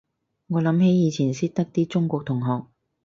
[0.47, 2.65] 我諗起以前識得啲中國同學